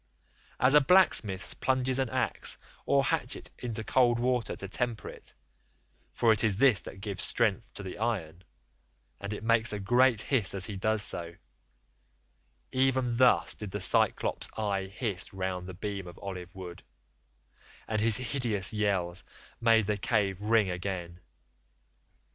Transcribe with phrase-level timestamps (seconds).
[0.59, 2.57] As a blacksmith plunges an axe
[2.87, 7.83] or hatchet into cold water to temper it—for it is this that gives strength to
[7.83, 11.35] the iron—and it makes a great hiss as he does so,
[12.71, 16.81] even thus did the Cyclops' eye hiss round the beam of olive wood,
[17.87, 19.23] and his hideous yells
[19.59, 21.19] made the cave ring again.